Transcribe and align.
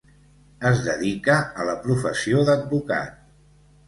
Es 0.69 0.79
dedica 0.85 1.35
a 1.63 1.67
la 1.67 1.75
professió 1.83 2.41
d'advocat. 2.47 3.21